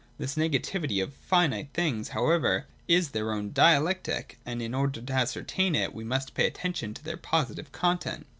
[0.17, 5.75] This negativity of finite things however is their own dialectic, and in order to ascertain
[5.75, 8.25] it we must pay attention to their positive content.